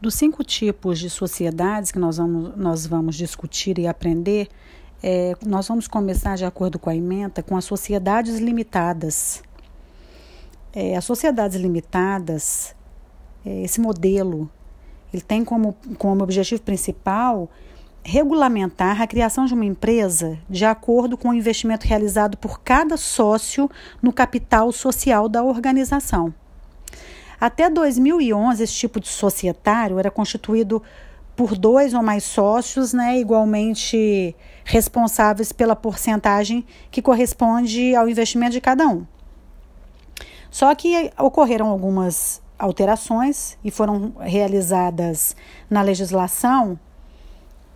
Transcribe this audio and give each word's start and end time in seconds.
Dos 0.00 0.14
cinco 0.14 0.44
tipos 0.44 0.98
de 1.00 1.10
sociedades 1.10 1.90
que 1.90 1.98
nós 1.98 2.18
vamos, 2.18 2.56
nós 2.56 2.86
vamos 2.86 3.16
discutir 3.16 3.78
e 3.80 3.86
aprender, 3.88 4.48
é, 5.02 5.34
nós 5.44 5.66
vamos 5.66 5.88
começar, 5.88 6.36
de 6.36 6.44
acordo 6.44 6.78
com 6.78 6.88
a 6.88 6.94
ementa, 6.94 7.42
com 7.42 7.56
as 7.56 7.64
sociedades 7.64 8.38
limitadas. 8.38 9.42
É, 10.72 10.96
as 10.96 11.04
sociedades 11.04 11.56
limitadas, 11.56 12.76
é, 13.44 13.62
esse 13.62 13.80
modelo, 13.80 14.48
ele 15.12 15.22
tem 15.22 15.44
como, 15.44 15.74
como 15.96 16.22
objetivo 16.22 16.62
principal 16.62 17.50
regulamentar 18.04 19.02
a 19.02 19.06
criação 19.06 19.46
de 19.46 19.54
uma 19.54 19.64
empresa 19.64 20.38
de 20.48 20.64
acordo 20.64 21.18
com 21.18 21.30
o 21.30 21.34
investimento 21.34 21.86
realizado 21.86 22.36
por 22.38 22.60
cada 22.60 22.96
sócio 22.96 23.68
no 24.00 24.12
capital 24.12 24.70
social 24.70 25.28
da 25.28 25.42
organização. 25.42 26.32
Até 27.40 27.70
2011, 27.70 28.62
esse 28.62 28.74
tipo 28.74 28.98
de 28.98 29.08
societário 29.08 29.98
era 29.98 30.10
constituído 30.10 30.82
por 31.36 31.56
dois 31.56 31.94
ou 31.94 32.02
mais 32.02 32.24
sócios, 32.24 32.92
né, 32.92 33.16
igualmente 33.20 34.34
responsáveis 34.64 35.52
pela 35.52 35.76
porcentagem 35.76 36.66
que 36.90 37.00
corresponde 37.00 37.94
ao 37.94 38.08
investimento 38.08 38.52
de 38.52 38.60
cada 38.60 38.88
um. 38.88 39.06
Só 40.50 40.74
que 40.74 41.12
ocorreram 41.16 41.68
algumas 41.68 42.42
alterações 42.58 43.56
e 43.62 43.70
foram 43.70 44.14
realizadas 44.18 45.36
na 45.70 45.80
legislação 45.80 46.76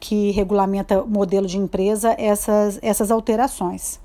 que 0.01 0.33
regulamenta 0.33 1.01
o 1.01 1.07
modelo 1.07 1.47
de 1.47 1.57
empresa 1.57 2.17
essas, 2.19 2.81
essas 2.83 3.13
alterações. 3.13 4.01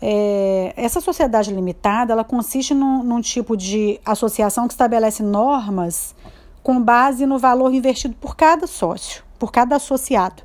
É, 0.00 0.74
essa 0.76 1.00
sociedade 1.00 1.52
limitada 1.52 2.12
ela 2.12 2.24
consiste 2.24 2.74
num, 2.74 3.02
num 3.02 3.20
tipo 3.20 3.56
de 3.56 4.00
associação 4.04 4.66
que 4.66 4.74
estabelece 4.74 5.22
normas 5.22 6.14
com 6.62 6.82
base 6.82 7.26
no 7.26 7.38
valor 7.38 7.72
investido 7.72 8.14
por 8.20 8.36
cada 8.36 8.66
sócio, 8.66 9.22
por 9.38 9.52
cada 9.52 9.76
associado. 9.76 10.42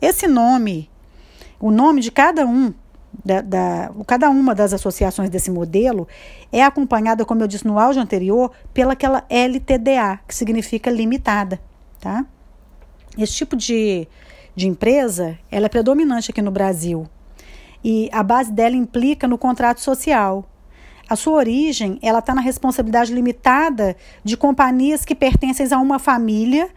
Esse 0.00 0.26
nome, 0.26 0.90
o 1.60 1.70
nome 1.70 2.00
de 2.00 2.10
cada 2.10 2.44
um, 2.46 2.74
da, 3.24 3.40
da, 3.40 3.90
cada 4.06 4.30
uma 4.30 4.54
das 4.54 4.72
associações 4.72 5.30
desse 5.30 5.50
modelo 5.50 6.08
é 6.50 6.62
acompanhada, 6.62 7.24
como 7.24 7.42
eu 7.42 7.46
disse 7.46 7.66
no 7.66 7.78
áudio 7.78 8.02
anterior, 8.02 8.50
pelaquela 8.72 9.24
LTDA, 9.28 10.18
que 10.26 10.34
significa 10.34 10.90
limitada, 10.90 11.60
tá? 12.00 12.24
Esse 13.16 13.34
tipo 13.34 13.54
de, 13.54 14.08
de 14.56 14.66
empresa, 14.66 15.38
ela 15.50 15.66
é 15.66 15.68
predominante 15.68 16.30
aqui 16.30 16.40
no 16.40 16.50
Brasil, 16.50 17.06
e 17.84 18.08
a 18.12 18.22
base 18.22 18.52
dela 18.52 18.76
implica 18.76 19.26
no 19.26 19.38
contrato 19.38 19.80
social. 19.80 20.44
A 21.08 21.16
sua 21.16 21.34
origem, 21.34 21.98
ela 22.00 22.20
está 22.20 22.34
na 22.34 22.40
responsabilidade 22.40 23.12
limitada 23.12 23.96
de 24.24 24.36
companhias 24.36 25.04
que 25.04 25.14
pertencem 25.14 25.66
a 25.70 25.78
uma 25.78 25.98
família 25.98 26.70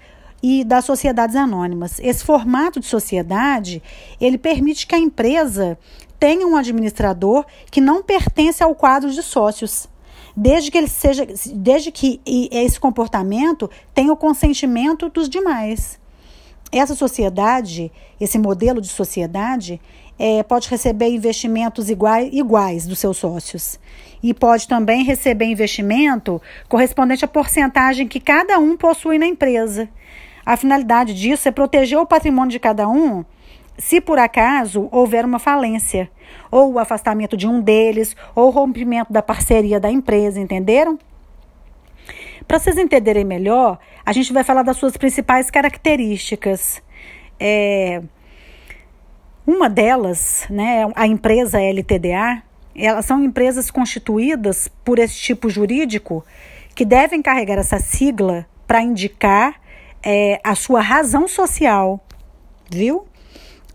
e 0.44 0.64
das 0.64 0.86
sociedades 0.86 1.36
anônimas. 1.36 2.00
Esse 2.00 2.24
formato 2.24 2.80
de 2.80 2.86
sociedade, 2.86 3.82
ele 4.20 4.38
permite 4.38 4.86
que 4.86 4.94
a 4.94 5.00
empresa 5.00 5.78
tenha 6.20 6.46
um 6.46 6.56
administrador 6.56 7.46
que 7.72 7.80
não 7.80 8.04
pertence 8.04 8.64
ao 8.64 8.76
quadro 8.76 9.10
de 9.10 9.24
sócios, 9.24 9.88
desde 10.36 10.70
que 10.70 10.78
ele 10.78 10.88
seja, 10.88 11.26
desde 11.54 11.92
que 11.92 12.22
esse 12.52 12.80
comportamento 12.80 13.70
tenha 13.94 14.12
o 14.12 14.18
consentimento 14.18 15.08
dos 15.08 15.30
demais. 15.30 16.00
Essa 16.72 16.94
sociedade, 16.94 17.92
esse 18.20 18.38
modelo 18.38 18.82
de 18.82 18.90
sociedade, 18.90 19.80
é, 20.18 20.44
pode 20.44 20.70
receber 20.70 21.10
investimentos 21.10 21.90
iguais, 21.90 22.30
iguais 22.34 22.86
dos 22.86 23.00
seus 23.00 23.18
sócios. 23.18 23.80
E 24.24 24.34
pode 24.34 24.68
também 24.68 25.04
receber 25.04 25.46
investimento 25.46 26.42
correspondente 26.68 27.26
à 27.26 27.28
porcentagem 27.28 28.08
que 28.08 28.20
cada 28.20 28.58
um 28.58 28.76
possui 28.76 29.18
na 29.18 29.26
empresa. 29.26 29.90
A 30.46 30.56
finalidade 30.56 31.14
disso 31.14 31.48
é 31.48 31.52
proteger 31.52 31.98
o 31.98 32.06
patrimônio 32.06 32.52
de 32.52 32.60
cada 32.60 32.88
um 32.88 33.26
se 33.78 34.00
por 34.00 34.18
acaso 34.18 34.88
houver 34.92 35.26
uma 35.26 35.40
falência, 35.40 36.10
ou 36.50 36.74
o 36.74 36.80
afastamento 36.80 37.36
de 37.36 37.48
um 37.48 37.60
deles, 37.60 38.16
ou 38.34 38.48
o 38.48 38.50
rompimento 38.50 39.12
da 39.12 39.22
parceria 39.22 39.80
da 39.80 39.92
empresa, 39.92 40.40
entenderam? 40.40 40.98
Para 42.48 42.60
vocês 42.60 42.78
entenderem 42.78 43.26
melhor, 43.26 43.80
a 44.06 44.14
gente 44.14 44.32
vai 44.32 44.44
falar 44.44 44.64
das 44.64 44.78
suas 44.78 44.96
principais 44.96 45.50
características. 45.50 46.82
É, 47.40 48.02
uma 49.46 49.70
delas, 49.70 50.46
né, 50.50 50.88
a 50.96 51.06
empresa 51.06 51.60
LTDA, 51.62 52.42
elas 52.76 53.06
são 53.06 53.24
empresas 53.24 53.72
constituídas 53.72 54.68
por 54.84 55.00
esse 55.00 55.16
tipo 55.16 55.50
jurídico 55.50 56.26
que 56.74 56.84
devem 56.84 57.22
carregar 57.22 57.58
essa 57.58 57.80
sigla 57.80 58.46
para 58.68 58.82
indicar 58.82 59.56
é, 60.04 60.40
a 60.44 60.56
sua 60.56 60.82
razão 60.82 61.28
social, 61.28 62.04
viu? 62.70 63.06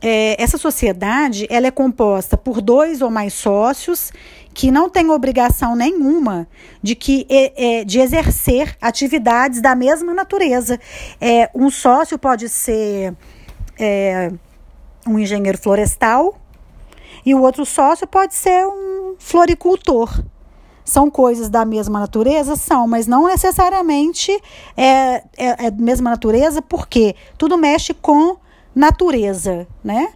É, 0.03 0.42
essa 0.42 0.56
sociedade 0.56 1.47
ela 1.50 1.66
é 1.66 1.70
composta 1.70 2.36
por 2.36 2.62
dois 2.62 3.03
ou 3.03 3.10
mais 3.10 3.34
sócios 3.34 4.10
que 4.54 4.70
não 4.70 4.88
têm 4.88 5.10
obrigação 5.10 5.76
nenhuma 5.76 6.48
de 6.82 6.94
que 6.94 7.26
é, 7.28 7.84
de 7.84 8.00
exercer 8.00 8.76
atividades 8.80 9.60
da 9.60 9.75
mesma 9.75 10.14
natureza. 10.14 10.80
É, 11.20 11.50
um 11.54 11.70
sócio 11.70 12.19
pode 12.19 12.48
ser 12.48 13.14
é, 13.78 14.32
um 15.06 15.19
engenheiro 15.19 15.59
florestal 15.59 16.34
e 17.25 17.34
o 17.34 17.43
outro 17.43 17.65
sócio 17.65 18.06
pode 18.06 18.34
ser 18.34 18.66
um 18.66 19.15
floricultor. 19.19 20.22
São 20.84 21.11
coisas 21.11 21.49
da 21.49 21.65
mesma 21.65 22.00
natureza? 22.00 22.56
São, 22.56 22.88
mas 22.88 23.06
não 23.06 23.27
necessariamente 23.27 24.33
é, 24.77 25.22
é, 25.37 25.66
é 25.66 25.71
mesma 25.71 26.10
natureza, 26.10 26.60
porque 26.62 27.15
tudo 27.39 27.56
mexe 27.56 27.94
com 27.94 28.37
natureza, 28.75 29.69
né? 29.84 30.12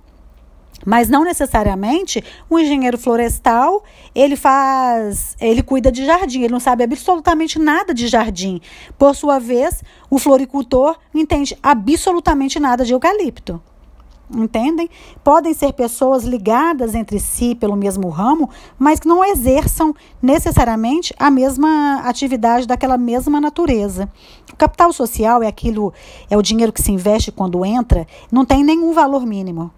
Mas 0.84 1.08
não 1.08 1.24
necessariamente 1.24 2.22
o 2.50 2.58
engenheiro 2.58 2.98
florestal, 2.98 3.84
ele 4.14 4.36
faz, 4.36 5.36
ele 5.40 5.62
cuida 5.62 5.90
de 5.90 6.04
jardim, 6.04 6.42
ele 6.42 6.52
não 6.52 6.60
sabe 6.60 6.84
absolutamente 6.84 7.58
nada 7.58 7.94
de 7.94 8.06
jardim. 8.06 8.60
Por 8.98 9.14
sua 9.14 9.38
vez, 9.38 9.82
o 10.10 10.18
floricultor 10.18 10.98
entende 11.14 11.56
absolutamente 11.62 12.58
nada 12.58 12.84
de 12.84 12.92
eucalipto 12.92 13.62
entendem? 14.30 14.88
Podem 15.22 15.52
ser 15.52 15.72
pessoas 15.72 16.24
ligadas 16.24 16.94
entre 16.94 17.18
si 17.18 17.54
pelo 17.54 17.76
mesmo 17.76 18.08
ramo, 18.08 18.48
mas 18.78 19.00
que 19.00 19.08
não 19.08 19.24
exerçam 19.24 19.94
necessariamente 20.22 21.14
a 21.18 21.30
mesma 21.30 22.02
atividade 22.04 22.66
daquela 22.66 22.96
mesma 22.96 23.40
natureza. 23.40 24.10
O 24.52 24.56
capital 24.56 24.92
social 24.92 25.42
é 25.42 25.46
aquilo, 25.46 25.92
é 26.30 26.36
o 26.36 26.42
dinheiro 26.42 26.72
que 26.72 26.82
se 26.82 26.92
investe 26.92 27.32
quando 27.32 27.64
entra, 27.64 28.06
não 28.30 28.44
tem 28.44 28.64
nenhum 28.64 28.92
valor 28.92 29.26
mínimo. 29.26 29.70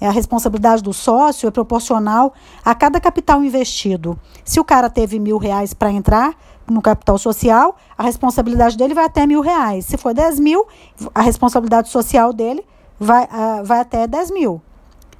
É 0.00 0.06
a 0.06 0.10
responsabilidade 0.10 0.82
do 0.82 0.94
sócio 0.94 1.46
é 1.46 1.50
proporcional 1.50 2.32
a 2.64 2.74
cada 2.74 2.98
capital 2.98 3.44
investido. 3.44 4.18
Se 4.42 4.58
o 4.58 4.64
cara 4.64 4.88
teve 4.88 5.18
mil 5.18 5.36
reais 5.36 5.74
para 5.74 5.92
entrar 5.92 6.34
no 6.66 6.80
capital 6.80 7.18
social, 7.18 7.76
a 7.98 8.04
responsabilidade 8.04 8.78
dele 8.78 8.94
vai 8.94 9.04
até 9.04 9.26
mil 9.26 9.42
reais. 9.42 9.84
Se 9.84 9.98
for 9.98 10.14
dez 10.14 10.40
mil, 10.40 10.66
a 11.14 11.20
responsabilidade 11.20 11.90
social 11.90 12.32
dele 12.32 12.64
vai, 13.00 13.24
uh, 13.24 13.64
vai 13.64 13.80
até 13.80 14.06
10 14.06 14.30
mil. 14.30 14.60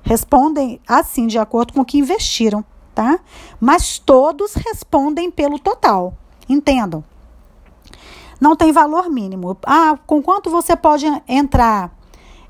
Respondem 0.03 0.79
assim, 0.87 1.27
de 1.27 1.39
acordo 1.39 1.73
com 1.73 1.81
o 1.81 1.85
que 1.85 1.99
investiram, 1.99 2.63
tá? 2.95 3.19
Mas 3.59 3.99
todos 3.99 4.55
respondem 4.55 5.31
pelo 5.31 5.59
total. 5.59 6.15
Entendam. 6.49 7.03
Não 8.41 8.55
tem 8.55 8.73
valor 8.73 9.09
mínimo. 9.09 9.57
Ah, 9.65 9.99
com 10.07 10.23
quanto 10.23 10.51
você 10.51 10.77
pode 10.77 11.07
entrar? 11.29 11.91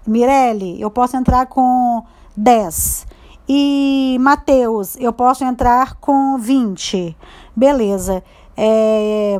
Mirelle, 0.06 0.80
eu 0.80 0.90
posso 0.90 1.16
entrar 1.16 1.46
com 1.46 2.02
10. 2.36 3.06
E 3.48 4.16
Mateus, 4.20 4.96
eu 5.00 5.12
posso 5.12 5.44
entrar 5.44 5.96
com 5.96 6.38
20. 6.38 7.16
Beleza. 7.54 8.22
É, 8.56 9.38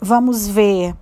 vamos 0.00 0.48
ver. 0.48 0.94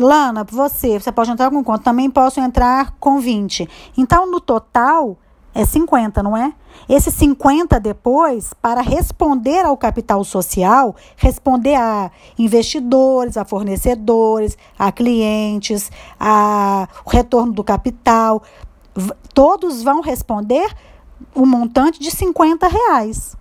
Lana, 0.00 0.44
você, 0.50 0.98
você 0.98 1.12
pode 1.12 1.30
entrar 1.30 1.50
com 1.50 1.62
quanto? 1.62 1.82
Também 1.82 2.10
posso 2.10 2.40
entrar 2.40 2.92
com 2.98 3.20
20. 3.20 3.68
Então, 3.96 4.30
no 4.30 4.40
total, 4.40 5.16
é 5.54 5.64
50, 5.64 6.22
não 6.22 6.36
é? 6.36 6.52
Esse 6.88 7.10
50 7.10 7.78
depois, 7.78 8.52
para 8.54 8.80
responder 8.80 9.64
ao 9.64 9.76
capital 9.76 10.22
social, 10.24 10.94
responder 11.16 11.74
a 11.74 12.10
investidores, 12.38 13.36
a 13.36 13.44
fornecedores, 13.44 14.56
a 14.78 14.90
clientes, 14.90 15.90
a 16.18 16.88
retorno 17.06 17.52
do 17.52 17.64
capital, 17.64 18.42
todos 19.34 19.82
vão 19.82 20.00
responder 20.00 20.72
o 21.34 21.42
um 21.42 21.46
montante 21.46 22.00
de 22.00 22.10
50 22.10 22.66
reais. 22.68 23.36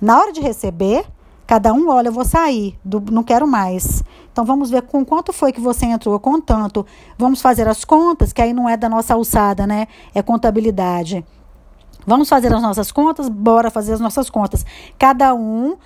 Na 0.00 0.18
hora 0.18 0.32
de 0.32 0.40
receber, 0.40 1.06
Cada 1.46 1.72
um, 1.72 1.88
olha, 1.88 2.08
eu 2.08 2.12
vou 2.12 2.24
sair, 2.24 2.76
do, 2.84 3.00
não 3.12 3.22
quero 3.22 3.46
mais. 3.46 4.02
Então 4.36 4.44
vamos 4.44 4.68
ver 4.68 4.82
com 4.82 5.02
quanto 5.02 5.32
foi 5.32 5.50
que 5.50 5.62
você 5.62 5.86
entrou, 5.86 6.20
com 6.20 6.38
tanto. 6.38 6.84
Vamos 7.16 7.40
fazer 7.40 7.66
as 7.66 7.86
contas, 7.86 8.34
que 8.34 8.42
aí 8.42 8.52
não 8.52 8.68
é 8.68 8.76
da 8.76 8.86
nossa 8.86 9.14
alçada, 9.14 9.66
né? 9.66 9.88
É 10.14 10.20
contabilidade. 10.20 11.24
Vamos 12.06 12.28
fazer 12.28 12.52
as 12.52 12.60
nossas 12.60 12.92
contas? 12.92 13.30
Bora 13.30 13.70
fazer 13.70 13.94
as 13.94 14.00
nossas 14.00 14.28
contas. 14.28 14.66
Cada 14.98 15.34
um 15.34 15.78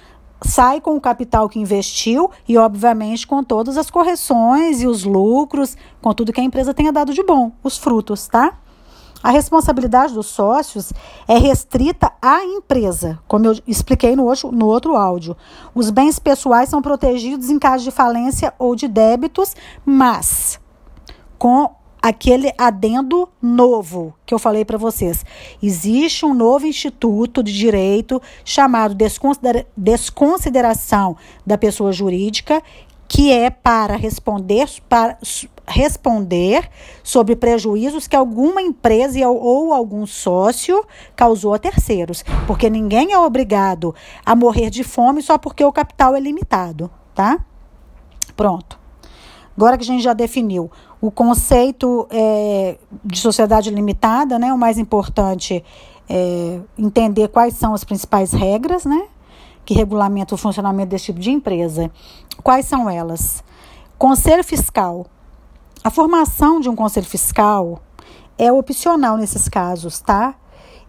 sai 0.43 0.81
com 0.81 0.97
o 0.97 1.01
capital 1.01 1.49
que 1.49 1.61
investiu 1.61 2.29
e, 2.49 2.59
obviamente, 2.59 3.25
com 3.25 3.45
todas 3.45 3.79
as 3.79 3.89
correções 3.89 4.83
e 4.83 4.87
os 4.89 5.05
lucros, 5.05 5.77
com 6.03 6.13
tudo 6.13 6.33
que 6.33 6.41
a 6.41 6.45
empresa 6.45 6.75
tenha 6.75 6.93
dado 6.93 7.15
de 7.15 7.23
bom, 7.23 7.53
os 7.63 7.79
frutos, 7.79 8.27
tá? 8.27 8.55
A 9.23 9.31
responsabilidade 9.31 10.15
dos 10.15 10.27
sócios 10.27 10.93
é 11.29 11.37
restrita 11.37 12.11
à 12.23 12.43
empresa, 12.45 13.19
como 13.29 13.47
eu 13.47 13.59
expliquei 13.67 14.17
no 14.17 14.25
outro, 14.25 14.51
no 14.51 14.67
outro 14.67 14.97
áudio. 14.97 15.37
Os 15.75 15.91
bens 15.91 16.19
pessoais 16.19 16.71
são 16.71 16.81
protegidos 16.81 17.51
em 17.51 17.59
caso 17.59 17.85
de 17.85 17.91
falência 17.91 18.55
ou 18.59 18.75
de 18.75 18.89
débitos, 18.89 19.55
mas 19.85 20.59
com 21.39 21.71
aquele 22.03 22.51
adendo 22.57 23.29
novo 23.43 24.15
que 24.25 24.33
eu 24.33 24.39
falei 24.39 24.65
para 24.65 24.79
vocês. 24.79 25.25
Existe 25.63 26.25
um 26.25 26.33
novo 26.33 26.67
instituto 26.67 27.43
de 27.43 27.53
direito 27.53 28.21
chamado 28.45 28.95
desconsidera 28.95 29.67
desconsideração 29.77 31.17
da 31.45 31.59
pessoa 31.59 31.93
jurídica, 31.93 32.63
que 33.11 33.33
é 33.33 33.51
para 33.51 33.97
responder 33.97 34.69
para 34.89 35.19
responder 35.67 36.71
sobre 37.03 37.35
prejuízos 37.35 38.07
que 38.07 38.15
alguma 38.15 38.63
empresa 38.63 39.29
ou 39.29 39.73
algum 39.73 40.07
sócio 40.07 40.87
causou 41.17 41.53
a 41.53 41.59
terceiros, 41.59 42.25
porque 42.47 42.71
ninguém 42.71 43.13
é 43.13 43.19
obrigado 43.19 43.93
a 44.25 44.37
morrer 44.37 44.71
de 44.71 44.85
fome 44.85 45.23
só 45.23 45.37
porque 45.37 45.65
o 45.65 45.73
capital 45.73 46.15
é 46.15 46.21
limitado, 46.21 46.89
tá? 47.13 47.45
Pronto. 48.37 48.79
Agora 49.57 49.77
que 49.77 49.83
a 49.83 49.87
gente 49.87 50.05
já 50.05 50.13
definiu 50.13 50.71
o 51.01 51.11
conceito 51.11 52.07
é, 52.11 52.79
de 53.05 53.19
sociedade 53.19 53.71
limitada, 53.71 54.39
né, 54.39 54.53
o 54.53 54.59
mais 54.59 54.79
importante 54.79 55.65
é 56.09 56.61
entender 56.79 57.27
quais 57.27 57.55
são 57.55 57.75
as 57.75 57.83
principais 57.83 58.33
regras, 58.33 58.85
né, 58.85 59.09
que 59.71 59.75
regulamentam 59.75 60.35
o 60.35 60.37
funcionamento 60.37 60.89
desse 60.89 61.05
tipo 61.05 61.21
de 61.21 61.31
empresa. 61.31 61.93
Quais 62.43 62.67
são 62.67 62.91
elas? 62.91 63.45
Conselho 63.97 64.43
fiscal. 64.43 65.07
A 65.85 65.91
formação 65.91 66.59
de 66.59 66.69
um 66.69 66.75
conselho 66.75 67.07
fiscal 67.07 67.81
é 68.37 68.51
opcional 68.51 69.17
nesses 69.17 69.49
casos, 69.49 70.01
tá? 70.01 70.35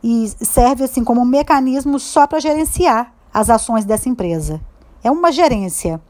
E 0.04 0.28
serve 0.30 0.84
assim 0.84 1.04
como 1.04 1.22
um 1.22 1.26
mecanismo 1.26 2.00
só 2.00 2.26
para 2.26 2.40
gerenciar 2.40 3.14
as 3.32 3.52
ações 3.52 3.86
dessa 3.86 4.10
empresa. 4.10 4.60
É 5.04 5.12
uma 5.12 5.32
gerência, 5.32 6.02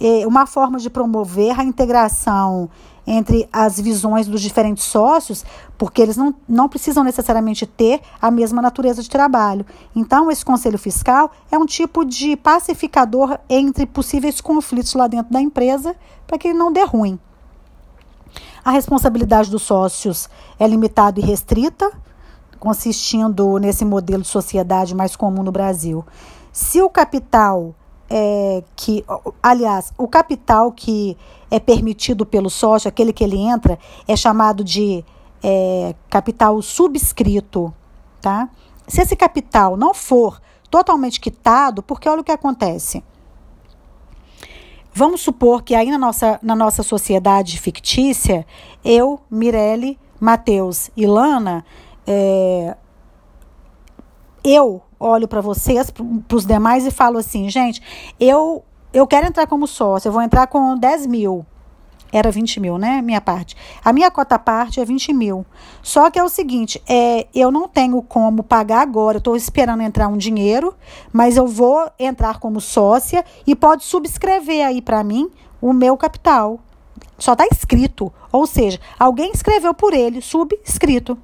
é 0.00 0.24
uma 0.24 0.46
forma 0.46 0.78
de 0.78 0.88
promover 0.88 1.58
a 1.58 1.64
integração 1.64 2.70
entre 3.10 3.48
as 3.50 3.80
visões 3.80 4.26
dos 4.26 4.42
diferentes 4.42 4.84
sócios, 4.84 5.42
porque 5.78 6.02
eles 6.02 6.14
não, 6.14 6.34
não 6.46 6.68
precisam 6.68 7.02
necessariamente 7.02 7.66
ter 7.66 8.02
a 8.20 8.30
mesma 8.30 8.60
natureza 8.60 9.02
de 9.02 9.08
trabalho. 9.08 9.64
Então, 9.96 10.30
esse 10.30 10.44
conselho 10.44 10.78
fiscal 10.78 11.32
é 11.50 11.56
um 11.56 11.64
tipo 11.64 12.04
de 12.04 12.36
pacificador 12.36 13.38
entre 13.48 13.86
possíveis 13.86 14.42
conflitos 14.42 14.92
lá 14.92 15.06
dentro 15.06 15.32
da 15.32 15.40
empresa, 15.40 15.96
para 16.26 16.36
que 16.36 16.48
ele 16.48 16.58
não 16.58 16.70
dê 16.70 16.84
ruim. 16.84 17.18
A 18.62 18.70
responsabilidade 18.70 19.50
dos 19.50 19.62
sócios 19.62 20.28
é 20.58 20.66
limitada 20.66 21.18
e 21.18 21.22
restrita, 21.22 21.90
consistindo 22.60 23.58
nesse 23.58 23.86
modelo 23.86 24.22
de 24.22 24.28
sociedade 24.28 24.94
mais 24.94 25.16
comum 25.16 25.42
no 25.42 25.52
Brasil. 25.52 26.04
Se 26.52 26.82
o 26.82 26.90
capital 26.90 27.74
é, 28.10 28.62
que, 28.74 29.04
aliás, 29.42 29.92
o 29.98 30.08
capital 30.08 30.72
que 30.72 31.16
é 31.50 31.60
permitido 31.60 32.24
pelo 32.24 32.48
sócio, 32.48 32.88
aquele 32.88 33.12
que 33.12 33.22
ele 33.22 33.36
entra, 33.36 33.78
é 34.06 34.16
chamado 34.16 34.64
de 34.64 35.04
é, 35.42 35.94
capital 36.08 36.60
subscrito, 36.62 37.72
tá? 38.20 38.48
Se 38.86 39.02
esse 39.02 39.14
capital 39.14 39.76
não 39.76 39.92
for 39.92 40.40
totalmente 40.70 41.20
quitado, 41.20 41.82
porque 41.82 42.08
olha 42.08 42.20
o 42.20 42.24
que 42.24 42.32
acontece. 42.32 43.02
Vamos 44.92 45.20
supor 45.20 45.62
que 45.62 45.74
aí 45.74 45.90
na 45.90 45.98
nossa, 45.98 46.38
na 46.42 46.56
nossa 46.56 46.82
sociedade 46.82 47.60
fictícia, 47.60 48.46
eu, 48.84 49.20
Mirelle, 49.30 49.98
Matheus 50.18 50.90
e 50.96 51.06
Lana, 51.06 51.64
é, 52.06 52.76
eu 54.42 54.82
olho 54.98 55.28
para 55.28 55.40
vocês, 55.40 55.90
para 55.90 56.36
os 56.36 56.44
demais 56.44 56.86
e 56.86 56.90
falo 56.90 57.18
assim, 57.18 57.48
gente, 57.48 57.82
eu, 58.18 58.64
eu 58.92 59.06
quero 59.06 59.26
entrar 59.26 59.46
como 59.46 59.66
sócio, 59.66 60.08
eu 60.08 60.12
vou 60.12 60.22
entrar 60.22 60.46
com 60.46 60.76
10 60.76 61.06
mil. 61.06 61.46
Era 62.10 62.30
20 62.30 62.58
mil, 62.60 62.78
né? 62.78 63.02
Minha 63.02 63.20
parte. 63.20 63.54
A 63.84 63.92
minha 63.92 64.10
cota 64.10 64.38
parte 64.38 64.80
é 64.80 64.84
20 64.84 65.12
mil. 65.12 65.44
Só 65.82 66.10
que 66.10 66.18
é 66.18 66.24
o 66.24 66.28
seguinte: 66.28 66.82
é, 66.88 67.26
eu 67.34 67.50
não 67.50 67.68
tenho 67.68 68.00
como 68.00 68.42
pagar 68.42 68.80
agora. 68.80 69.16
Eu 69.16 69.18
estou 69.18 69.36
esperando 69.36 69.82
entrar 69.82 70.08
um 70.08 70.16
dinheiro, 70.16 70.74
mas 71.12 71.36
eu 71.36 71.46
vou 71.46 71.90
entrar 71.98 72.38
como 72.38 72.62
sócia 72.62 73.22
e 73.46 73.54
pode 73.54 73.84
subscrever 73.84 74.66
aí 74.66 74.80
para 74.80 75.04
mim 75.04 75.30
o 75.60 75.74
meu 75.74 75.98
capital. 75.98 76.58
Só 77.18 77.32
está 77.32 77.46
escrito. 77.52 78.10
Ou 78.32 78.46
seja, 78.46 78.80
alguém 78.98 79.30
escreveu 79.32 79.74
por 79.74 79.92
ele, 79.92 80.22
subscrito. 80.22 81.18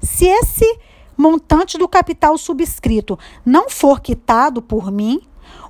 Se 0.00 0.26
esse 0.26 0.78
montante 1.16 1.78
do 1.78 1.88
capital 1.88 2.36
subscrito 2.36 3.18
não 3.44 3.68
for 3.68 4.00
quitado 4.00 4.60
por 4.60 4.90
mim, 4.90 5.20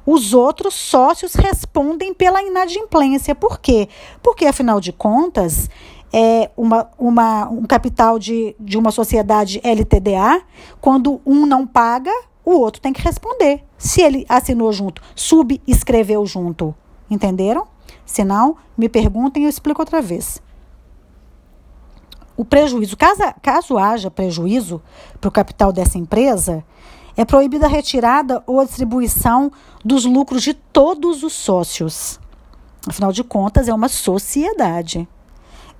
os 0.07 0.33
outros 0.33 0.75
sócios 0.75 1.35
respondem 1.35 2.15
pela 2.15 2.43
inadimplência. 2.43 3.35
Por 3.35 3.59
quê? 3.59 3.89
Porque, 4.23 4.47
afinal 4.47 4.81
de 4.81 4.93
contas, 4.93 5.69
é 6.13 6.51
uma, 6.57 6.89
uma, 6.97 7.49
um 7.49 7.65
capital 7.65 8.19
de, 8.19 8.55
de 8.59 8.79
uma 8.79 8.91
sociedade 8.91 9.61
LTDA, 9.65 10.43
quando 10.81 11.21
um 11.27 11.45
não 11.45 11.67
paga, 11.67 12.13
o 12.45 12.53
outro 12.53 12.81
tem 12.81 12.93
que 12.93 13.03
responder. 13.03 13.65
Se 13.77 14.01
ele 14.01 14.25
assinou 14.29 14.73
junto, 14.73 15.03
subscreveu 15.15 16.25
junto. 16.25 16.75
Entenderam? 17.11 17.67
Se 18.05 18.25
não, 18.25 18.57
me 18.79 18.89
perguntem 18.89 19.43
e 19.43 19.47
eu 19.47 19.51
explico 19.51 19.83
outra 19.83 20.01
vez 20.01 20.41
o 22.37 22.45
prejuízo, 22.45 22.97
caso, 22.97 23.23
caso 23.41 23.79
haja 23.79 24.11
prejuízo 24.11 24.83
para 25.21 25.29
o 25.29 25.33
capital 25.33 25.73
dessa 25.73 25.99
empresa, 25.99 26.63
é 27.17 27.25
proibida 27.25 27.67
a 27.67 27.69
retirada 27.69 28.43
ou 28.47 28.61
a 28.61 28.65
distribuição 28.65 29.51
dos 29.85 30.05
lucros 30.05 30.43
de 30.43 30.53
todos 30.53 31.23
os 31.23 31.33
sócios. 31.33 32.21
Afinal 32.87 33.11
de 33.11 33.25
contas, 33.25 33.69
é 33.69 33.75
uma 33.75 33.89
sociedade. 33.89 35.09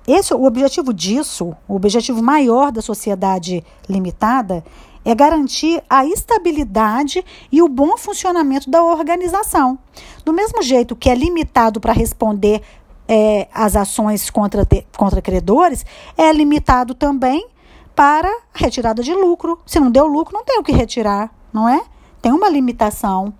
Esse, 0.07 0.33
o 0.33 0.45
objetivo 0.45 0.93
disso, 0.93 1.55
o 1.67 1.75
objetivo 1.75 2.23
maior 2.23 2.71
da 2.71 2.81
sociedade 2.81 3.63
limitada, 3.87 4.63
é 5.05 5.13
garantir 5.13 5.81
a 5.89 6.05
estabilidade 6.05 7.23
e 7.51 7.61
o 7.61 7.69
bom 7.69 7.97
funcionamento 7.97 8.69
da 8.69 8.83
organização. 8.83 9.77
Do 10.25 10.33
mesmo 10.33 10.61
jeito 10.61 10.95
que 10.95 11.09
é 11.09 11.15
limitado 11.15 11.79
para 11.79 11.93
responder 11.93 12.61
é, 13.07 13.47
as 13.53 13.75
ações 13.75 14.29
contra, 14.29 14.67
contra 14.95 15.21
credores, 15.21 15.85
é 16.17 16.31
limitado 16.31 16.93
também 16.93 17.47
para 17.95 18.31
retirada 18.53 19.01
de 19.01 19.13
lucro. 19.13 19.59
Se 19.65 19.79
não 19.79 19.89
deu 19.89 20.05
lucro, 20.05 20.33
não 20.33 20.43
tem 20.43 20.59
o 20.59 20.63
que 20.63 20.71
retirar, 20.71 21.33
não 21.51 21.67
é? 21.67 21.81
Tem 22.21 22.31
uma 22.31 22.49
limitação. 22.49 23.33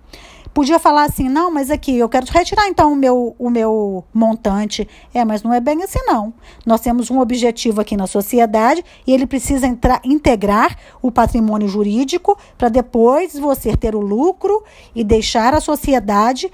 Podia 0.58 0.80
falar 0.80 1.04
assim, 1.04 1.28
não, 1.28 1.52
mas 1.52 1.70
aqui 1.70 1.96
eu 1.96 2.08
quero 2.08 2.26
retirar 2.26 2.66
então 2.66 2.92
o 2.92 2.96
meu, 2.96 3.36
o 3.38 3.48
meu 3.48 4.04
montante. 4.12 4.88
É, 5.14 5.24
mas 5.24 5.44
não 5.44 5.54
é 5.54 5.60
bem 5.60 5.84
assim, 5.84 6.00
não. 6.04 6.34
Nós 6.66 6.80
temos 6.80 7.10
um 7.10 7.20
objetivo 7.20 7.80
aqui 7.80 7.96
na 7.96 8.08
sociedade 8.08 8.84
e 9.06 9.12
ele 9.12 9.24
precisa 9.24 9.68
entrar, 9.68 10.00
integrar 10.04 10.76
o 11.00 11.12
patrimônio 11.12 11.68
jurídico 11.68 12.36
para 12.56 12.68
depois 12.68 13.38
você 13.38 13.76
ter 13.76 13.94
o 13.94 14.00
lucro 14.00 14.64
e 14.94 15.04
deixar 15.04 15.54
a 15.54 15.60
sociedade 15.60 16.50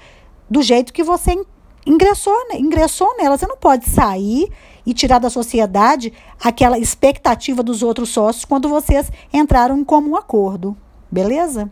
do 0.47 0.61
jeito 0.61 0.93
que 0.93 1.03
você 1.03 1.43
ingressou, 1.85 2.35
ingressou 2.53 3.15
nela. 3.17 3.37
Você 3.37 3.47
não 3.47 3.57
pode 3.57 3.89
sair 3.89 4.51
e 4.85 4.93
tirar 4.93 5.19
da 5.19 5.29
sociedade 5.29 6.13
aquela 6.43 6.77
expectativa 6.77 7.63
dos 7.63 7.83
outros 7.83 8.09
sócios 8.09 8.45
quando 8.45 8.69
vocês 8.69 9.11
entraram 9.33 9.77
em 9.77 9.83
comum 9.83 10.15
acordo. 10.15 10.75
Beleza? 11.11 11.71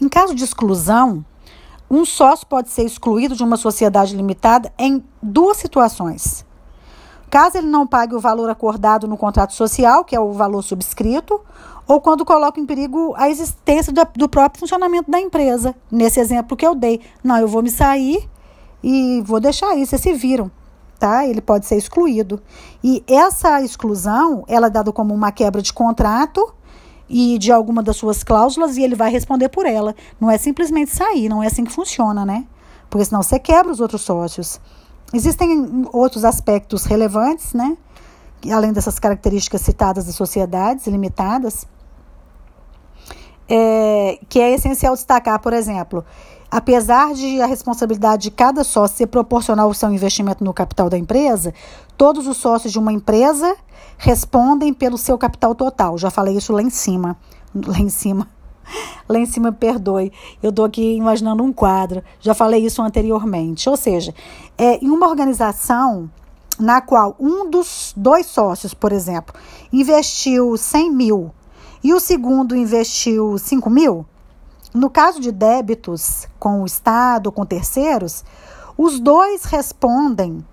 Em 0.00 0.08
caso 0.08 0.34
de 0.34 0.44
exclusão, 0.44 1.24
um 1.90 2.04
sócio 2.04 2.46
pode 2.46 2.68
ser 2.70 2.84
excluído 2.84 3.34
de 3.34 3.42
uma 3.42 3.56
sociedade 3.56 4.14
limitada 4.14 4.72
em 4.78 5.02
duas 5.22 5.56
situações. 5.56 6.44
Caso 7.30 7.58
ele 7.58 7.66
não 7.66 7.86
pague 7.86 8.14
o 8.14 8.20
valor 8.20 8.48
acordado 8.48 9.08
no 9.08 9.16
contrato 9.16 9.52
social, 9.52 10.04
que 10.04 10.14
é 10.14 10.20
o 10.20 10.32
valor 10.32 10.62
subscrito, 10.62 11.40
ou 11.86 12.00
quando 12.00 12.24
coloca 12.24 12.60
em 12.60 12.66
perigo 12.66 13.14
a 13.16 13.28
existência 13.28 13.92
do, 13.92 14.06
do 14.16 14.28
próprio 14.28 14.60
funcionamento 14.60 15.10
da 15.10 15.20
empresa. 15.20 15.74
Nesse 15.90 16.20
exemplo 16.20 16.56
que 16.56 16.66
eu 16.66 16.74
dei, 16.74 17.00
não, 17.22 17.36
eu 17.38 17.48
vou 17.48 17.62
me 17.62 17.70
sair 17.70 18.28
e 18.82 19.22
vou 19.22 19.40
deixar 19.40 19.70
aí, 19.70 19.86
vocês 19.86 20.00
se 20.00 20.12
viram, 20.12 20.50
tá? 20.98 21.26
Ele 21.26 21.40
pode 21.40 21.66
ser 21.66 21.76
excluído. 21.76 22.40
E 22.82 23.02
essa 23.06 23.60
exclusão, 23.62 24.44
ela 24.46 24.68
é 24.68 24.70
dada 24.70 24.92
como 24.92 25.14
uma 25.14 25.32
quebra 25.32 25.62
de 25.62 25.72
contrato 25.72 26.54
e 27.08 27.38
de 27.38 27.52
alguma 27.52 27.82
das 27.82 27.96
suas 27.96 28.22
cláusulas 28.22 28.76
e 28.76 28.82
ele 28.82 28.94
vai 28.94 29.10
responder 29.10 29.48
por 29.48 29.66
ela. 29.66 29.94
Não 30.20 30.30
é 30.30 30.38
simplesmente 30.38 30.90
sair, 30.90 31.28
não 31.28 31.42
é 31.42 31.46
assim 31.46 31.64
que 31.64 31.72
funciona, 31.72 32.24
né? 32.24 32.46
Porque 32.90 33.04
senão 33.04 33.22
você 33.22 33.38
quebra 33.38 33.72
os 33.72 33.80
outros 33.80 34.02
sócios. 34.02 34.60
Existem 35.12 35.86
outros 35.92 36.24
aspectos 36.24 36.84
relevantes, 36.84 37.52
né? 37.54 37.76
Além 38.52 38.72
dessas 38.72 38.98
características 38.98 39.60
citadas 39.62 40.04
das 40.06 40.14
sociedades 40.14 40.86
limitadas. 40.86 41.66
é, 43.48 44.18
que 44.28 44.40
é 44.40 44.52
essencial 44.54 44.94
destacar, 44.94 45.38
por 45.40 45.52
exemplo, 45.52 46.04
apesar 46.50 47.14
de 47.14 47.40
a 47.40 47.46
responsabilidade 47.46 48.24
de 48.24 48.30
cada 48.30 48.64
sócio 48.64 48.96
ser 48.96 49.06
proporcional 49.06 49.66
ao 49.68 49.74
seu 49.74 49.92
investimento 49.92 50.44
no 50.44 50.52
capital 50.52 50.88
da 50.88 50.98
empresa, 50.98 51.52
todos 51.96 52.26
os 52.26 52.36
sócios 52.36 52.72
de 52.72 52.78
uma 52.78 52.92
empresa 52.92 53.56
respondem 53.98 54.72
pelo 54.72 54.98
seu 54.98 55.16
capital 55.18 55.54
total. 55.54 55.98
Já 55.98 56.10
falei 56.10 56.36
isso 56.36 56.52
lá 56.52 56.62
em 56.62 56.70
cima, 56.70 57.16
lá 57.54 57.78
em 57.78 57.88
cima. 57.88 58.28
Lá 59.08 59.20
em 59.20 59.26
cima, 59.26 59.52
perdoe, 59.52 60.12
eu 60.42 60.50
estou 60.50 60.64
aqui 60.64 60.96
imaginando 60.96 61.40
um 61.40 61.52
quadro, 61.52 62.02
já 62.20 62.34
falei 62.34 62.66
isso 62.66 62.82
anteriormente. 62.82 63.68
Ou 63.68 63.76
seja, 63.76 64.12
é, 64.58 64.84
em 64.84 64.90
uma 64.90 65.06
organização 65.06 66.10
na 66.58 66.80
qual 66.80 67.14
um 67.20 67.48
dos 67.48 67.92
dois 67.96 68.26
sócios, 68.26 68.74
por 68.74 68.92
exemplo, 68.92 69.34
investiu 69.72 70.56
100 70.56 70.90
mil 70.90 71.30
e 71.82 71.94
o 71.94 72.00
segundo 72.00 72.56
investiu 72.56 73.38
5 73.38 73.70
mil, 73.70 74.04
no 74.76 74.90
caso 74.90 75.20
de 75.20 75.32
débitos 75.32 76.28
com 76.38 76.62
o 76.62 76.66
Estado, 76.66 77.32
com 77.32 77.46
terceiros, 77.46 78.22
os 78.76 79.00
dois 79.00 79.44
respondem, 79.44 80.44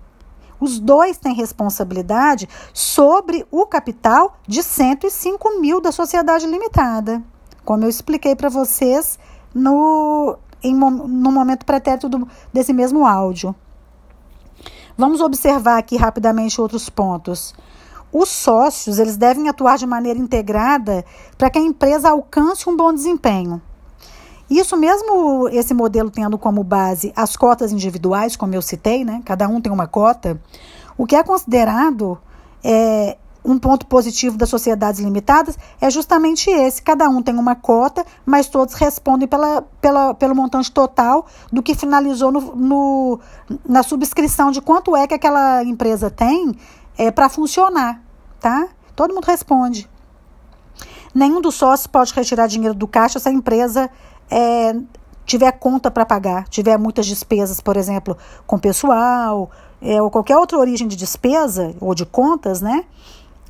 os 0.58 0.80
dois 0.80 1.18
têm 1.18 1.34
responsabilidade 1.34 2.48
sobre 2.72 3.46
o 3.50 3.66
capital 3.66 4.38
de 4.48 4.62
105 4.62 5.60
mil 5.60 5.78
da 5.78 5.92
sociedade 5.92 6.46
limitada, 6.46 7.22
como 7.66 7.84
eu 7.84 7.88
expliquei 7.90 8.34
para 8.34 8.48
vocês 8.48 9.18
no, 9.54 10.38
em, 10.62 10.74
no 10.74 11.30
momento 11.30 11.66
pretérito 11.66 12.08
do, 12.08 12.26
desse 12.50 12.72
mesmo 12.72 13.06
áudio. 13.06 13.54
Vamos 14.96 15.20
observar 15.20 15.76
aqui 15.76 15.96
rapidamente 15.96 16.60
outros 16.62 16.88
pontos. 16.88 17.54
Os 18.10 18.30
sócios, 18.30 18.98
eles 18.98 19.18
devem 19.18 19.50
atuar 19.50 19.76
de 19.76 19.86
maneira 19.86 20.18
integrada 20.18 21.04
para 21.36 21.50
que 21.50 21.58
a 21.58 21.62
empresa 21.62 22.08
alcance 22.08 22.70
um 22.70 22.76
bom 22.76 22.90
desempenho. 22.94 23.60
Isso 24.48 24.76
mesmo 24.76 25.48
esse 25.48 25.72
modelo 25.72 26.10
tendo 26.10 26.36
como 26.36 26.62
base 26.62 27.12
as 27.16 27.36
cotas 27.36 27.72
individuais, 27.72 28.36
como 28.36 28.54
eu 28.54 28.62
citei, 28.62 29.04
né? 29.04 29.22
Cada 29.24 29.48
um 29.48 29.60
tem 29.60 29.72
uma 29.72 29.86
cota. 29.86 30.40
O 30.96 31.06
que 31.06 31.16
é 31.16 31.22
considerado 31.22 32.18
é, 32.62 33.16
um 33.44 33.58
ponto 33.58 33.86
positivo 33.86 34.38
das 34.38 34.48
sociedades 34.48 35.00
limitadas 35.00 35.58
é 35.80 35.90
justamente 35.90 36.48
esse. 36.48 36.82
Cada 36.82 37.08
um 37.08 37.22
tem 37.22 37.34
uma 37.36 37.54
cota, 37.54 38.04
mas 38.24 38.48
todos 38.48 38.74
respondem 38.74 39.28
pela, 39.28 39.62
pela, 39.80 40.14
pelo 40.14 40.34
montante 40.34 40.72
total 40.72 41.26
do 41.52 41.62
que 41.62 41.74
finalizou 41.74 42.32
no, 42.32 42.40
no 42.54 43.20
na 43.66 43.82
subscrição 43.82 44.50
de 44.50 44.62
quanto 44.62 44.96
é 44.96 45.06
que 45.06 45.14
aquela 45.14 45.62
empresa 45.62 46.10
tem 46.10 46.56
é, 46.96 47.10
para 47.10 47.28
funcionar, 47.28 48.00
tá? 48.40 48.68
Todo 48.96 49.12
mundo 49.12 49.24
responde. 49.24 49.90
Nenhum 51.14 51.40
dos 51.40 51.54
sócios 51.54 51.86
pode 51.86 52.12
retirar 52.12 52.46
dinheiro 52.46 52.74
do 52.74 52.88
caixa 52.88 53.18
se 53.18 53.28
a 53.28 53.32
empresa 53.32 53.90
é, 54.30 54.74
tiver 55.24 55.52
conta 55.52 55.90
para 55.90 56.04
pagar, 56.04 56.48
tiver 56.48 56.78
muitas 56.78 57.06
despesas, 57.06 57.60
por 57.60 57.76
exemplo, 57.76 58.16
com 58.46 58.58
pessoal, 58.58 59.50
é, 59.80 60.00
ou 60.00 60.10
qualquer 60.10 60.36
outra 60.36 60.58
origem 60.58 60.88
de 60.88 60.96
despesa 60.96 61.74
ou 61.80 61.94
de 61.94 62.06
contas, 62.06 62.60
né? 62.60 62.84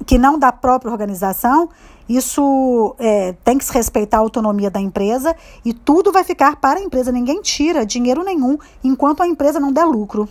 Que 0.07 0.19
não 0.19 0.39
da 0.39 0.51
própria 0.51 0.91
organização, 0.91 1.69
isso 2.09 2.95
é, 2.99 3.35
tem 3.45 3.57
que 3.57 3.65
se 3.65 3.73
respeitar 3.73 4.19
a 4.19 4.21
autonomia 4.21 4.71
da 4.71 4.81
empresa 4.81 5.35
e 5.65 5.73
tudo 5.73 6.13
vai 6.13 6.23
ficar 6.23 6.57
para 6.57 6.79
a 6.79 6.83
empresa. 6.83 7.11
Ninguém 7.11 7.41
tira 7.41 7.87
dinheiro 7.87 8.23
nenhum 8.23 8.59
enquanto 8.83 9.23
a 9.23 9.27
empresa 9.27 9.59
não 9.59 9.73
der 9.73 9.85
lucro. 9.85 10.29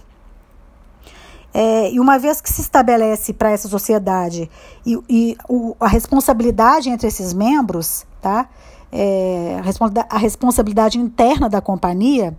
É, 1.54 1.92
e 1.92 2.00
uma 2.00 2.18
vez 2.18 2.42
que 2.42 2.52
se 2.52 2.62
estabelece 2.62 3.32
para 3.32 3.52
essa 3.52 3.68
sociedade 3.68 4.50
e, 4.86 5.00
e 5.08 5.38
o, 5.48 5.76
a 5.80 5.88
responsabilidade 5.88 6.90
entre 6.90 7.08
esses 7.08 7.32
membros, 7.32 8.06
tá? 8.22 8.50
É, 8.96 9.60
a 10.08 10.18
responsabilidade 10.20 11.00
interna 11.00 11.50
da 11.50 11.60
companhia, 11.60 12.38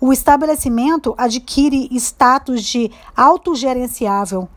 o 0.00 0.12
estabelecimento 0.12 1.14
adquire 1.18 1.88
status 1.96 2.62
de 2.62 2.92
autogerenciável 3.16 4.48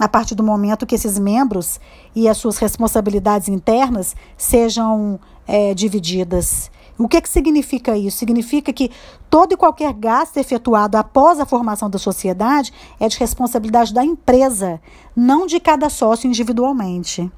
a 0.00 0.08
partir 0.08 0.34
do 0.34 0.42
momento 0.42 0.84
que 0.84 0.96
esses 0.96 1.16
membros 1.16 1.78
e 2.12 2.28
as 2.28 2.36
suas 2.38 2.58
responsabilidades 2.58 3.48
internas 3.48 4.16
sejam 4.36 5.20
é, 5.46 5.72
divididas. 5.72 6.72
O 6.98 7.08
que, 7.08 7.20
que 7.20 7.28
significa 7.28 7.96
isso? 7.96 8.18
Significa 8.18 8.72
que 8.72 8.90
todo 9.30 9.52
e 9.52 9.56
qualquer 9.56 9.92
gasto 9.92 10.36
efetuado 10.38 10.96
após 10.96 11.38
a 11.38 11.46
formação 11.46 11.88
da 11.88 11.98
sociedade 11.98 12.72
é 12.98 13.08
de 13.08 13.16
responsabilidade 13.16 13.94
da 13.94 14.04
empresa, 14.04 14.80
não 15.14 15.46
de 15.46 15.60
cada 15.60 15.88
sócio 15.88 16.26
individualmente 16.26 17.30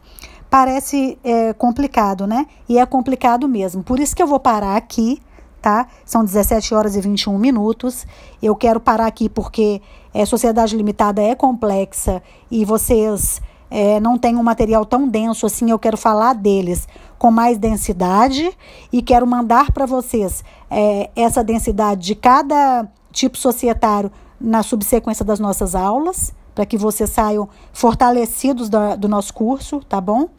parece 0.57 1.19
é, 1.23 1.53
complicado, 1.53 2.27
né? 2.27 2.47
E 2.67 2.79
é 2.79 2.87
complicado 2.87 3.47
mesmo. 3.47 3.83
Por 3.83 4.01
isso 4.01 4.17
que 4.17 4.23
eu 4.23 4.27
vou 4.27 4.41
parar 4.41 4.75
aqui, 4.75 5.21
tá? 5.61 5.87
São 6.03 6.25
17 6.25 6.75
horas 6.75 6.97
e 6.97 7.01
21 7.03 7.37
minutos. 7.37 8.07
Eu 8.43 8.57
quero 8.57 8.81
parar 8.81 9.05
aqui 9.05 9.29
porque 9.29 9.83
é, 10.15 10.25
sociedade 10.25 10.75
limitada 10.75 11.21
é 11.21 11.35
complexa 11.35 12.23
e 12.51 12.65
vocês 12.65 13.43
é, 13.71 14.01
não 14.01 14.17
têm 14.17 14.35
um 14.35 14.43
material 14.43 14.87
tão 14.87 15.07
denso 15.07 15.45
assim. 15.45 15.71
Eu 15.71 15.79
quero 15.79 15.99
falar 15.99 16.33
deles 16.33 16.89
com 17.19 17.31
mais 17.31 17.59
densidade 17.59 18.51
e 18.91 19.03
quero 19.03 19.27
mandar 19.27 19.71
para 19.73 19.85
vocês 19.85 20.43
é, 20.71 21.11
essa 21.15 21.45
densidade 21.45 22.01
de 22.01 22.15
cada 22.15 22.89
tipo 23.13 23.37
societário 23.37 24.11
na 24.41 24.63
subsequência 24.63 25.23
das 25.23 25.39
nossas 25.39 25.75
aulas 25.75 26.35
para 26.55 26.65
que 26.65 26.79
vocês 26.79 27.11
saiam 27.11 27.47
fortalecidos 27.75 28.71
do, 28.71 28.97
do 28.97 29.07
nosso 29.07 29.35
curso, 29.35 29.83
tá 29.87 30.01
bom? 30.01 30.31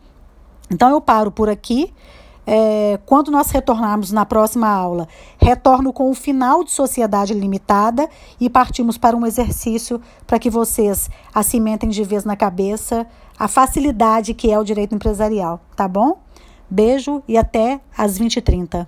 Então 0.69 0.89
eu 0.89 1.01
paro 1.01 1.31
por 1.31 1.49
aqui. 1.49 1.93
É, 2.49 2.97
quando 3.05 3.29
nós 3.29 3.51
retornarmos 3.51 4.13
na 4.13 4.25
próxima 4.25 4.69
aula, 4.69 5.05
retorno 5.37 5.91
com 5.91 6.09
o 6.09 6.13
final 6.13 6.63
de 6.63 6.71
sociedade 6.71 7.33
limitada 7.33 8.09
e 8.39 8.49
partimos 8.49 8.97
para 8.97 9.17
um 9.17 9.25
exercício 9.25 10.01
para 10.25 10.39
que 10.39 10.49
vocês 10.49 11.09
acimentem 11.33 11.89
de 11.89 12.03
vez 12.05 12.23
na 12.23 12.37
cabeça 12.37 13.05
a 13.37 13.49
facilidade 13.49 14.33
que 14.33 14.49
é 14.49 14.57
o 14.57 14.63
direito 14.63 14.95
empresarial, 14.95 15.59
tá 15.75 15.89
bom? 15.89 16.19
Beijo 16.69 17.21
e 17.27 17.37
até 17.37 17.81
às 17.97 18.17
20h30. 18.17 18.87